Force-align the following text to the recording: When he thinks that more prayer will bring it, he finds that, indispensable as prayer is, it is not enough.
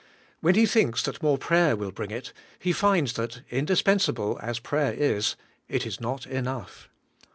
When 0.39 0.55
he 0.55 0.65
thinks 0.65 1.03
that 1.03 1.21
more 1.21 1.37
prayer 1.37 1.75
will 1.75 1.91
bring 1.91 2.09
it, 2.09 2.33
he 2.57 2.71
finds 2.73 3.13
that, 3.13 3.41
indispensable 3.51 4.39
as 4.41 4.57
prayer 4.57 4.93
is, 4.93 5.35
it 5.69 5.85
is 5.85 6.01
not 6.01 6.25
enough. 6.25 6.89